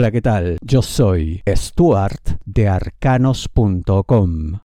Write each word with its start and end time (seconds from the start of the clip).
Hola, 0.00 0.12
¿qué 0.12 0.22
tal? 0.22 0.56
Yo 0.62 0.80
soy 0.80 1.42
Stuart 1.46 2.40
de 2.46 2.68
arcanos.com. 2.68 4.60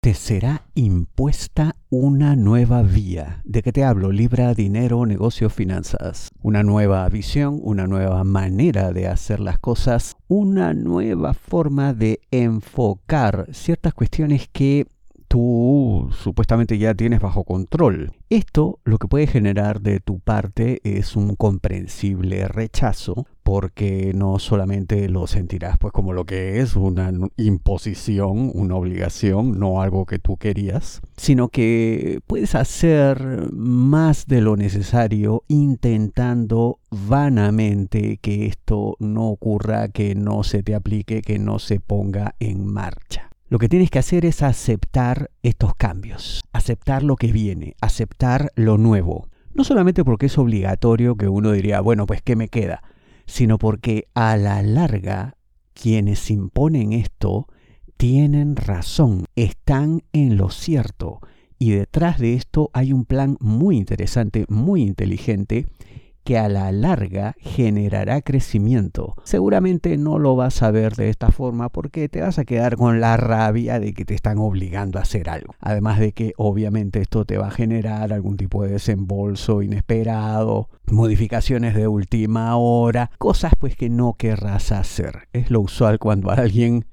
Te 0.00 0.14
será 0.14 0.62
impuesta 0.76 1.74
una 1.90 2.36
nueva 2.36 2.82
vía. 2.82 3.42
¿De 3.44 3.64
qué 3.64 3.72
te 3.72 3.82
hablo? 3.82 4.12
Libra, 4.12 4.54
dinero, 4.54 5.04
negocios, 5.06 5.52
finanzas. 5.52 6.28
Una 6.40 6.62
nueva 6.62 7.08
visión, 7.08 7.58
una 7.64 7.88
nueva 7.88 8.22
manera 8.22 8.92
de 8.92 9.08
hacer 9.08 9.40
las 9.40 9.58
cosas, 9.58 10.14
una 10.28 10.74
nueva 10.74 11.34
forma 11.34 11.94
de 11.94 12.20
enfocar 12.30 13.48
ciertas 13.50 13.92
cuestiones 13.92 14.48
que 14.52 14.86
tú 15.28 16.08
supuestamente 16.10 16.78
ya 16.78 16.94
tienes 16.94 17.20
bajo 17.20 17.44
control. 17.44 18.12
Esto 18.30 18.80
lo 18.84 18.98
que 18.98 19.08
puede 19.08 19.26
generar 19.26 19.80
de 19.80 20.00
tu 20.00 20.18
parte 20.18 20.80
es 20.84 21.16
un 21.16 21.36
comprensible 21.36 22.48
rechazo 22.48 23.26
porque 23.42 24.12
no 24.14 24.38
solamente 24.38 25.08
lo 25.08 25.26
sentirás 25.26 25.78
pues 25.78 25.92
como 25.92 26.12
lo 26.12 26.26
que 26.26 26.60
es 26.60 26.76
una 26.76 27.10
imposición, 27.36 28.50
una 28.54 28.74
obligación, 28.74 29.58
no 29.58 29.80
algo 29.80 30.04
que 30.04 30.18
tú 30.18 30.36
querías, 30.36 31.00
sino 31.16 31.48
que 31.48 32.20
puedes 32.26 32.54
hacer 32.54 33.50
más 33.52 34.26
de 34.26 34.42
lo 34.42 34.56
necesario 34.56 35.44
intentando 35.48 36.78
vanamente 36.90 38.18
que 38.18 38.46
esto 38.46 38.96
no 38.98 39.28
ocurra, 39.28 39.88
que 39.88 40.14
no 40.14 40.42
se 40.42 40.62
te 40.62 40.74
aplique, 40.74 41.22
que 41.22 41.38
no 41.38 41.58
se 41.58 41.80
ponga 41.80 42.34
en 42.40 42.66
marcha. 42.66 43.30
Lo 43.50 43.58
que 43.58 43.70
tienes 43.70 43.90
que 43.90 43.98
hacer 43.98 44.26
es 44.26 44.42
aceptar 44.42 45.30
estos 45.42 45.74
cambios, 45.74 46.44
aceptar 46.52 47.02
lo 47.02 47.16
que 47.16 47.32
viene, 47.32 47.76
aceptar 47.80 48.52
lo 48.56 48.76
nuevo. 48.76 49.28
No 49.54 49.64
solamente 49.64 50.04
porque 50.04 50.26
es 50.26 50.36
obligatorio 50.36 51.16
que 51.16 51.28
uno 51.28 51.52
diría, 51.52 51.80
bueno, 51.80 52.04
pues 52.04 52.20
¿qué 52.20 52.36
me 52.36 52.48
queda? 52.48 52.82
Sino 53.24 53.56
porque 53.56 54.06
a 54.12 54.36
la 54.36 54.62
larga 54.62 55.38
quienes 55.72 56.30
imponen 56.30 56.92
esto 56.92 57.46
tienen 57.96 58.54
razón, 58.54 59.24
están 59.34 60.02
en 60.12 60.36
lo 60.36 60.50
cierto. 60.50 61.20
Y 61.58 61.70
detrás 61.70 62.18
de 62.18 62.34
esto 62.34 62.68
hay 62.74 62.92
un 62.92 63.06
plan 63.06 63.38
muy 63.40 63.78
interesante, 63.78 64.44
muy 64.48 64.82
inteligente, 64.82 65.64
que 66.28 66.36
a 66.36 66.50
la 66.50 66.70
larga 66.72 67.34
generará 67.40 68.20
crecimiento. 68.20 69.14
Seguramente 69.24 69.96
no 69.96 70.18
lo 70.18 70.36
vas 70.36 70.62
a 70.62 70.70
ver 70.70 70.94
de 70.94 71.08
esta 71.08 71.30
forma 71.30 71.70
porque 71.70 72.10
te 72.10 72.20
vas 72.20 72.38
a 72.38 72.44
quedar 72.44 72.76
con 72.76 73.00
la 73.00 73.16
rabia 73.16 73.80
de 73.80 73.94
que 73.94 74.04
te 74.04 74.12
están 74.12 74.36
obligando 74.36 74.98
a 74.98 75.02
hacer 75.02 75.30
algo. 75.30 75.54
Además 75.58 75.98
de 75.98 76.12
que 76.12 76.34
obviamente 76.36 77.00
esto 77.00 77.24
te 77.24 77.38
va 77.38 77.46
a 77.46 77.50
generar 77.50 78.12
algún 78.12 78.36
tipo 78.36 78.62
de 78.62 78.72
desembolso 78.72 79.62
inesperado, 79.62 80.68
modificaciones 80.84 81.74
de 81.74 81.88
última 81.88 82.58
hora, 82.58 83.10
cosas 83.16 83.54
pues 83.58 83.74
que 83.74 83.88
no 83.88 84.12
querrás 84.12 84.70
hacer. 84.70 85.28
Es 85.32 85.50
lo 85.50 85.62
usual 85.62 85.98
cuando 85.98 86.30
a 86.30 86.34
alguien 86.34 86.84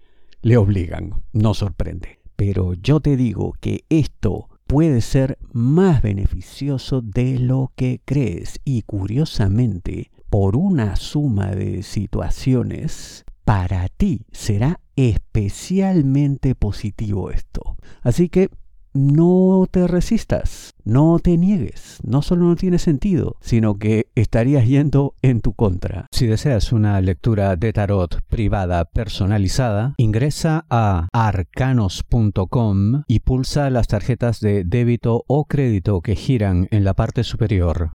le 0.44 0.56
obligan, 0.56 1.24
no 1.34 1.54
sorprende. 1.54 2.20
Pero 2.38 2.74
yo 2.74 3.02
te 3.02 3.18
digo 3.18 3.52
que 3.60 3.84
esto 3.90 4.48
puede 4.68 5.02
ser 5.02 5.38
más 5.52 6.02
beneficioso 6.02 7.02
de 7.02 7.40
lo 7.40 7.72
que 7.76 8.02
crees 8.04 8.60
y 8.66 8.82
curiosamente, 8.84 10.12
por 10.30 10.56
una 10.56 10.96
suma 10.96 11.52
de 11.52 11.84
situaciones, 11.84 13.26
para 13.44 13.88
ti 13.90 14.26
será 14.32 14.80
especialmente 14.96 16.56
positivo 16.56 17.30
esto. 17.30 17.78
Así 18.02 18.30
que 18.30 18.50
no 18.96 19.68
te 19.70 19.88
resistas, 19.88 20.74
no 20.86 21.20
te 21.20 21.38
niegues. 21.38 22.00
No 22.04 22.22
solo 22.22 22.46
no 22.46 22.56
tiene 22.56 22.80
sentido, 22.80 23.36
sino 23.42 23.78
que 23.78 24.08
estarías 24.16 24.66
yendo 24.68 25.16
en 25.22 25.42
tu 25.42 25.54
contra. 25.54 26.08
Si 26.12 26.26
deseas 26.26 26.72
una 26.72 27.00
lectura 27.02 27.58
de 27.58 27.74
tarot 27.74 28.22
privada 28.28 28.86
personalizada, 28.86 29.94
ingresa 29.98 30.66
a 30.70 31.10
arcanos.com 31.12 33.04
y 33.08 33.20
pulsa 33.20 33.70
las 33.70 33.88
tarjetas 33.88 34.40
de 34.40 34.64
débito 34.64 35.26
o 35.28 35.46
crédito 35.46 36.02
que 36.02 36.16
giran 36.16 36.68
en 36.72 36.86
la 36.86 36.94
parte 36.94 37.24
superior. 37.24 37.92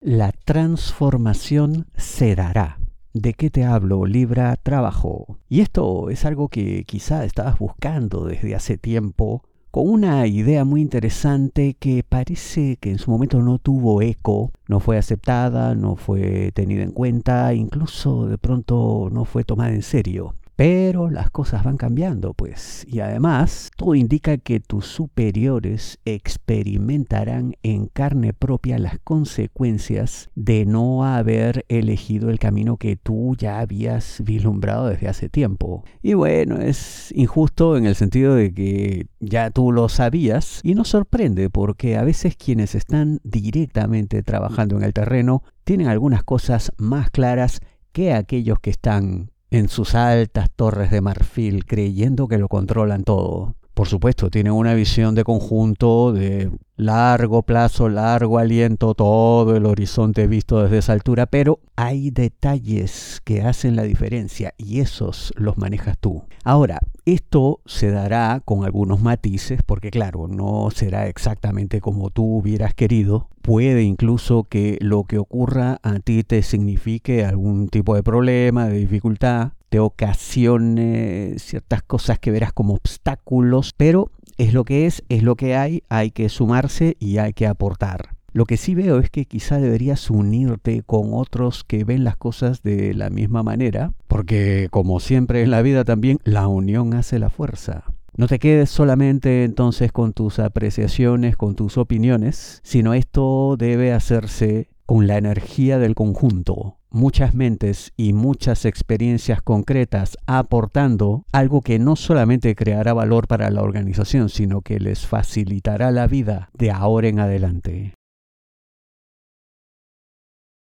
La 0.00 0.32
transformación 0.32 1.86
se 1.96 2.34
dará. 2.34 2.78
¿De 3.18 3.32
qué 3.32 3.48
te 3.48 3.64
hablo? 3.64 4.04
Libra 4.04 4.54
trabajo. 4.62 5.38
Y 5.48 5.60
esto 5.60 6.10
es 6.10 6.26
algo 6.26 6.48
que 6.48 6.84
quizá 6.84 7.24
estabas 7.24 7.58
buscando 7.58 8.26
desde 8.26 8.54
hace 8.54 8.76
tiempo, 8.76 9.42
con 9.70 9.88
una 9.88 10.26
idea 10.26 10.66
muy 10.66 10.82
interesante 10.82 11.76
que 11.80 12.04
parece 12.06 12.76
que 12.76 12.90
en 12.90 12.98
su 12.98 13.10
momento 13.10 13.40
no 13.40 13.58
tuvo 13.58 14.02
eco, 14.02 14.52
no 14.68 14.80
fue 14.80 14.98
aceptada, 14.98 15.74
no 15.74 15.96
fue 15.96 16.52
tenida 16.52 16.82
en 16.82 16.92
cuenta, 16.92 17.54
incluso 17.54 18.26
de 18.26 18.36
pronto 18.36 19.08
no 19.10 19.24
fue 19.24 19.44
tomada 19.44 19.72
en 19.72 19.82
serio. 19.82 20.34
Pero 20.56 21.10
las 21.10 21.30
cosas 21.30 21.64
van 21.64 21.76
cambiando, 21.76 22.32
pues, 22.32 22.86
y 22.88 23.00
además 23.00 23.70
todo 23.76 23.94
indica 23.94 24.38
que 24.38 24.58
tus 24.58 24.86
superiores 24.86 25.98
experimentarán 26.06 27.56
en 27.62 27.88
carne 27.88 28.32
propia 28.32 28.78
las 28.78 28.98
consecuencias 29.00 30.30
de 30.34 30.64
no 30.64 31.04
haber 31.04 31.66
elegido 31.68 32.30
el 32.30 32.38
camino 32.38 32.78
que 32.78 32.96
tú 32.96 33.36
ya 33.36 33.60
habías 33.60 34.22
vislumbrado 34.24 34.88
desde 34.88 35.08
hace 35.08 35.28
tiempo. 35.28 35.84
Y 36.02 36.14
bueno, 36.14 36.56
es 36.56 37.12
injusto 37.14 37.76
en 37.76 37.84
el 37.84 37.94
sentido 37.94 38.34
de 38.34 38.54
que 38.54 39.08
ya 39.20 39.50
tú 39.50 39.72
lo 39.72 39.90
sabías 39.90 40.60
y 40.62 40.74
nos 40.74 40.88
sorprende 40.88 41.50
porque 41.50 41.98
a 41.98 42.02
veces 42.02 42.34
quienes 42.34 42.74
están 42.74 43.20
directamente 43.24 44.22
trabajando 44.22 44.78
en 44.78 44.84
el 44.84 44.94
terreno 44.94 45.42
tienen 45.64 45.88
algunas 45.88 46.24
cosas 46.24 46.72
más 46.78 47.10
claras 47.10 47.60
que 47.92 48.14
aquellos 48.14 48.58
que 48.60 48.70
están 48.70 49.30
en 49.50 49.68
sus 49.68 49.94
altas 49.94 50.50
torres 50.54 50.90
de 50.90 51.00
marfil, 51.00 51.66
creyendo 51.66 52.28
que 52.28 52.38
lo 52.38 52.48
controlan 52.48 53.04
todo. 53.04 53.55
Por 53.76 53.88
supuesto, 53.88 54.30
tienen 54.30 54.54
una 54.54 54.72
visión 54.72 55.14
de 55.14 55.22
conjunto, 55.22 56.14
de 56.14 56.50
largo 56.76 57.42
plazo, 57.42 57.90
largo 57.90 58.38
aliento, 58.38 58.94
todo 58.94 59.54
el 59.54 59.66
horizonte 59.66 60.26
visto 60.26 60.62
desde 60.62 60.78
esa 60.78 60.94
altura, 60.94 61.26
pero 61.26 61.60
hay 61.76 62.10
detalles 62.10 63.20
que 63.22 63.42
hacen 63.42 63.76
la 63.76 63.82
diferencia 63.82 64.54
y 64.56 64.80
esos 64.80 65.34
los 65.36 65.58
manejas 65.58 65.98
tú. 65.98 66.22
Ahora, 66.42 66.78
esto 67.04 67.60
se 67.66 67.90
dará 67.90 68.40
con 68.42 68.64
algunos 68.64 69.02
matices, 69.02 69.60
porque 69.62 69.90
claro, 69.90 70.26
no 70.26 70.70
será 70.70 71.06
exactamente 71.06 71.82
como 71.82 72.08
tú 72.08 72.24
hubieras 72.24 72.72
querido. 72.72 73.28
Puede 73.42 73.82
incluso 73.82 74.44
que 74.44 74.78
lo 74.80 75.04
que 75.04 75.18
ocurra 75.18 75.80
a 75.82 75.98
ti 75.98 76.24
te 76.24 76.42
signifique 76.42 77.26
algún 77.26 77.68
tipo 77.68 77.94
de 77.94 78.02
problema, 78.02 78.68
de 78.68 78.78
dificultad, 78.78 79.52
te 79.76 79.80
ocasione 79.80 81.34
ciertas 81.36 81.82
cosas 81.82 82.18
que 82.18 82.30
verás 82.30 82.54
como 82.54 82.72
obstáculos, 82.72 83.74
pero 83.76 84.10
es 84.38 84.54
lo 84.54 84.64
que 84.64 84.86
es, 84.86 85.04
es 85.10 85.22
lo 85.22 85.36
que 85.36 85.54
hay, 85.54 85.82
hay 85.90 86.12
que 86.12 86.30
sumarse 86.30 86.96
y 86.98 87.18
hay 87.18 87.34
que 87.34 87.46
aportar. 87.46 88.16
Lo 88.32 88.46
que 88.46 88.56
sí 88.56 88.74
veo 88.74 89.00
es 89.00 89.10
que 89.10 89.26
quizá 89.26 89.58
deberías 89.58 90.08
unirte 90.08 90.82
con 90.82 91.10
otros 91.12 91.62
que 91.62 91.84
ven 91.84 92.04
las 92.04 92.16
cosas 92.16 92.62
de 92.62 92.94
la 92.94 93.10
misma 93.10 93.42
manera, 93.42 93.92
porque 94.08 94.68
como 94.70 94.98
siempre 94.98 95.42
en 95.42 95.50
la 95.50 95.60
vida 95.60 95.84
también, 95.84 96.20
la 96.24 96.48
unión 96.48 96.94
hace 96.94 97.18
la 97.18 97.28
fuerza. 97.28 97.84
No 98.16 98.28
te 98.28 98.38
quedes 98.38 98.70
solamente 98.70 99.44
entonces 99.44 99.92
con 99.92 100.14
tus 100.14 100.38
apreciaciones, 100.38 101.36
con 101.36 101.54
tus 101.54 101.76
opiniones, 101.76 102.62
sino 102.64 102.94
esto 102.94 103.56
debe 103.58 103.92
hacerse 103.92 104.70
con 104.86 105.06
la 105.06 105.18
energía 105.18 105.78
del 105.78 105.94
conjunto, 105.94 106.78
muchas 106.96 107.34
mentes 107.34 107.92
y 107.96 108.14
muchas 108.14 108.64
experiencias 108.64 109.42
concretas 109.42 110.16
aportando 110.26 111.24
algo 111.30 111.60
que 111.60 111.78
no 111.78 111.94
solamente 111.94 112.56
creará 112.56 112.94
valor 112.94 113.28
para 113.28 113.50
la 113.50 113.62
organización, 113.62 114.30
sino 114.30 114.62
que 114.62 114.80
les 114.80 115.06
facilitará 115.06 115.90
la 115.90 116.06
vida 116.06 116.48
de 116.54 116.70
ahora 116.70 117.08
en 117.08 117.20
adelante. 117.20 117.94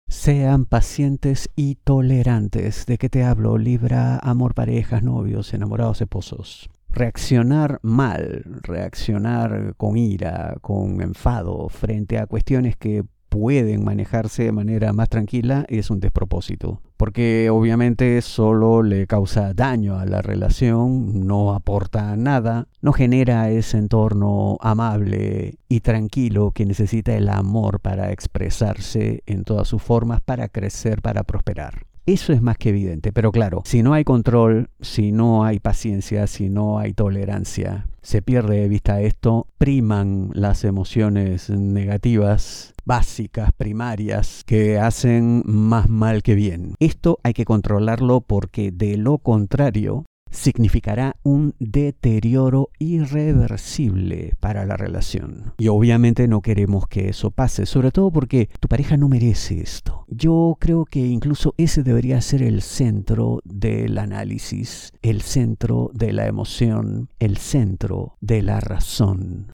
Sean 0.08 0.66
pacientes 0.66 1.50
y 1.56 1.76
tolerantes. 1.76 2.86
¿De 2.86 2.96
qué 2.96 3.08
te 3.08 3.24
hablo? 3.24 3.58
Libra, 3.58 4.18
amor, 4.18 4.54
parejas, 4.54 5.02
novios, 5.02 5.52
enamorados, 5.52 6.00
esposos. 6.00 6.70
Reaccionar 6.88 7.78
mal, 7.82 8.44
reaccionar 8.62 9.74
con 9.76 9.96
ira, 9.96 10.56
con 10.60 11.00
enfado 11.00 11.68
frente 11.68 12.18
a 12.18 12.26
cuestiones 12.26 12.76
que 12.76 13.04
pueden 13.30 13.84
manejarse 13.84 14.42
de 14.42 14.52
manera 14.52 14.92
más 14.92 15.08
tranquila 15.08 15.64
es 15.68 15.88
un 15.88 16.00
despropósito, 16.00 16.82
porque 16.98 17.48
obviamente 17.48 18.20
solo 18.20 18.82
le 18.82 19.06
causa 19.06 19.54
daño 19.54 19.98
a 19.98 20.04
la 20.04 20.20
relación, 20.20 21.26
no 21.26 21.54
aporta 21.54 22.16
nada, 22.16 22.66
no 22.82 22.92
genera 22.92 23.48
ese 23.48 23.78
entorno 23.78 24.58
amable 24.60 25.54
y 25.68 25.80
tranquilo 25.80 26.50
que 26.50 26.66
necesita 26.66 27.14
el 27.14 27.28
amor 27.28 27.80
para 27.80 28.12
expresarse 28.12 29.22
en 29.26 29.44
todas 29.44 29.68
sus 29.68 29.80
formas, 29.80 30.20
para 30.20 30.48
crecer, 30.48 31.00
para 31.00 31.22
prosperar. 31.22 31.86
Eso 32.06 32.32
es 32.32 32.42
más 32.42 32.58
que 32.58 32.70
evidente, 32.70 33.12
pero 33.12 33.30
claro, 33.30 33.62
si 33.64 33.84
no 33.84 33.94
hay 33.94 34.02
control, 34.02 34.70
si 34.80 35.12
no 35.12 35.44
hay 35.44 35.60
paciencia, 35.60 36.26
si 36.26 36.50
no 36.50 36.80
hay 36.80 36.92
tolerancia, 36.92 37.86
Se 38.02 38.22
pierde 38.22 38.60
de 38.60 38.68
vista 38.68 39.00
esto, 39.02 39.46
priman 39.58 40.30
las 40.32 40.64
emociones 40.64 41.50
negativas 41.50 42.74
básicas, 42.84 43.52
primarias, 43.52 44.42
que 44.46 44.78
hacen 44.78 45.42
más 45.44 45.88
mal 45.88 46.22
que 46.22 46.34
bien. 46.34 46.74
Esto 46.80 47.18
hay 47.22 47.34
que 47.34 47.44
controlarlo 47.44 48.22
porque 48.22 48.70
de 48.72 48.96
lo 48.96 49.18
contrario 49.18 50.06
significará 50.30 51.16
un 51.22 51.54
deterioro 51.58 52.70
irreversible 52.78 54.34
para 54.40 54.64
la 54.64 54.76
relación. 54.76 55.52
Y 55.58 55.68
obviamente 55.68 56.28
no 56.28 56.40
queremos 56.40 56.86
que 56.86 57.08
eso 57.08 57.30
pase, 57.30 57.66
sobre 57.66 57.90
todo 57.90 58.10
porque 58.10 58.48
tu 58.60 58.68
pareja 58.68 58.96
no 58.96 59.08
merece 59.08 59.60
esto. 59.60 59.99
Yo 60.12 60.56
creo 60.58 60.86
que 60.86 60.98
incluso 61.06 61.54
ese 61.56 61.84
debería 61.84 62.20
ser 62.20 62.42
el 62.42 62.62
centro 62.62 63.40
del 63.44 63.96
análisis, 63.96 64.92
el 65.02 65.22
centro 65.22 65.92
de 65.94 66.12
la 66.12 66.26
emoción, 66.26 67.10
el 67.20 67.36
centro 67.36 68.16
de 68.20 68.42
la 68.42 68.58
razón. 68.58 69.52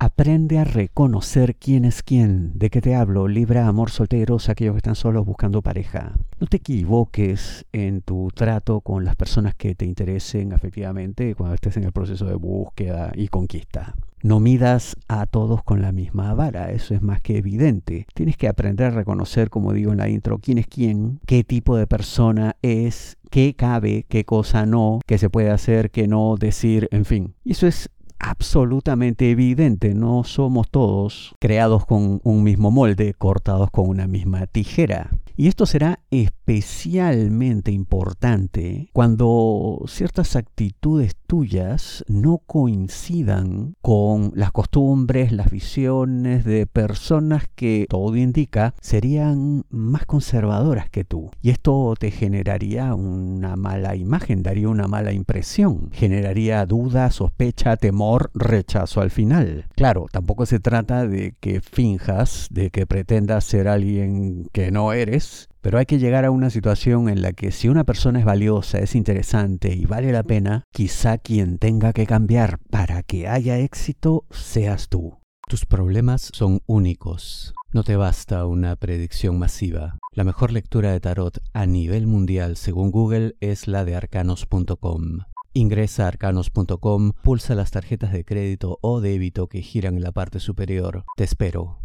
Aprende 0.00 0.58
a 0.58 0.64
reconocer 0.64 1.54
quién 1.54 1.84
es 1.84 2.02
quién. 2.02 2.58
¿De 2.58 2.70
qué 2.70 2.80
te 2.80 2.96
hablo? 2.96 3.28
Libra 3.28 3.68
amor 3.68 3.92
solteros, 3.92 4.48
aquellos 4.48 4.74
que 4.74 4.78
están 4.78 4.96
solos 4.96 5.24
buscando 5.24 5.62
pareja. 5.62 6.16
No 6.40 6.48
te 6.48 6.56
equivoques 6.56 7.66
en 7.70 8.02
tu 8.02 8.32
trato 8.34 8.80
con 8.80 9.04
las 9.04 9.14
personas 9.14 9.54
que 9.54 9.76
te 9.76 9.84
interesen 9.84 10.52
afectivamente 10.52 11.36
cuando 11.36 11.54
estés 11.54 11.76
en 11.76 11.84
el 11.84 11.92
proceso 11.92 12.26
de 12.26 12.34
búsqueda 12.34 13.12
y 13.14 13.28
conquista. 13.28 13.94
No 14.22 14.38
midas 14.38 14.96
a 15.08 15.26
todos 15.26 15.64
con 15.64 15.82
la 15.82 15.90
misma 15.90 16.32
vara, 16.34 16.70
eso 16.70 16.94
es 16.94 17.02
más 17.02 17.20
que 17.20 17.38
evidente. 17.38 18.06
Tienes 18.14 18.36
que 18.36 18.46
aprender 18.46 18.86
a 18.86 18.90
reconocer, 18.90 19.50
como 19.50 19.72
digo 19.72 19.90
en 19.90 19.98
la 19.98 20.08
intro, 20.08 20.38
quién 20.38 20.58
es 20.58 20.68
quién, 20.68 21.18
qué 21.26 21.42
tipo 21.42 21.76
de 21.76 21.88
persona 21.88 22.54
es, 22.62 23.18
qué 23.30 23.54
cabe, 23.56 24.06
qué 24.08 24.24
cosa 24.24 24.64
no, 24.64 25.00
qué 25.08 25.18
se 25.18 25.28
puede 25.28 25.50
hacer, 25.50 25.90
qué 25.90 26.06
no 26.06 26.36
decir, 26.38 26.88
en 26.92 27.04
fin. 27.04 27.34
Y 27.42 27.52
eso 27.52 27.66
es 27.66 27.90
absolutamente 28.20 29.30
evidente. 29.30 29.94
No 29.94 30.22
somos 30.22 30.70
todos 30.70 31.34
creados 31.40 31.84
con 31.84 32.20
un 32.22 32.44
mismo 32.44 32.70
molde, 32.70 33.14
cortados 33.14 33.70
con 33.70 33.88
una 33.88 34.06
misma 34.06 34.46
tijera. 34.46 35.10
Y 35.36 35.48
esto 35.48 35.66
será 35.66 36.00
especialmente 36.10 37.70
importante 37.72 38.90
cuando 38.92 39.82
ciertas 39.86 40.36
actitudes 40.36 41.14
tuyas 41.26 42.04
no 42.08 42.38
coincidan 42.38 43.74
con 43.80 44.32
las 44.34 44.52
costumbres, 44.52 45.32
las 45.32 45.50
visiones 45.50 46.44
de 46.44 46.66
personas 46.66 47.44
que, 47.54 47.86
todo 47.88 48.14
indica, 48.16 48.74
serían 48.80 49.64
más 49.70 50.04
conservadoras 50.04 50.90
que 50.90 51.04
tú. 51.04 51.30
Y 51.40 51.50
esto 51.50 51.94
te 51.98 52.10
generaría 52.10 52.94
una 52.94 53.56
mala 53.56 53.96
imagen, 53.96 54.42
daría 54.42 54.68
una 54.68 54.88
mala 54.88 55.12
impresión, 55.12 55.90
generaría 55.92 56.66
duda, 56.66 57.10
sospecha, 57.10 57.76
temor, 57.76 58.30
rechazo 58.34 59.00
al 59.00 59.10
final. 59.10 59.66
Claro, 59.74 60.06
tampoco 60.12 60.44
se 60.44 60.60
trata 60.60 61.06
de 61.06 61.34
que 61.40 61.60
finjas, 61.60 62.48
de 62.50 62.70
que 62.70 62.86
pretendas 62.86 63.44
ser 63.44 63.68
alguien 63.68 64.48
que 64.52 64.70
no 64.70 64.92
eres, 64.92 65.22
pero 65.62 65.78
hay 65.78 65.86
que 65.86 65.98
llegar 65.98 66.24
a 66.26 66.30
una 66.30 66.50
situación 66.50 67.08
en 67.08 67.22
la 67.22 67.32
que 67.32 67.52
si 67.52 67.68
una 67.68 67.84
persona 67.84 68.18
es 68.18 68.24
valiosa, 68.24 68.78
es 68.78 68.94
interesante 68.94 69.74
y 69.74 69.86
vale 69.86 70.12
la 70.12 70.24
pena, 70.24 70.64
quizá 70.72 71.18
quien 71.18 71.58
tenga 71.58 71.92
que 71.92 72.06
cambiar 72.06 72.58
para 72.70 73.02
que 73.02 73.28
haya 73.28 73.58
éxito 73.58 74.26
seas 74.30 74.88
tú. 74.88 75.18
Tus 75.48 75.64
problemas 75.64 76.30
son 76.32 76.60
únicos. 76.66 77.54
No 77.72 77.84
te 77.84 77.96
basta 77.96 78.44
una 78.46 78.76
predicción 78.76 79.38
masiva. 79.38 79.98
La 80.12 80.24
mejor 80.24 80.52
lectura 80.52 80.92
de 80.92 81.00
tarot 81.00 81.38
a 81.52 81.66
nivel 81.66 82.06
mundial 82.06 82.56
según 82.56 82.90
Google 82.90 83.36
es 83.40 83.68
la 83.68 83.84
de 83.84 83.96
arcanos.com. 83.96 85.20
Ingresa 85.54 86.04
a 86.04 86.08
arcanos.com, 86.08 87.12
pulsa 87.22 87.54
las 87.54 87.70
tarjetas 87.70 88.12
de 88.12 88.24
crédito 88.24 88.78
o 88.80 89.00
débito 89.00 89.48
que 89.48 89.62
giran 89.62 89.96
en 89.96 90.02
la 90.02 90.12
parte 90.12 90.40
superior. 90.40 91.04
Te 91.16 91.24
espero. 91.24 91.82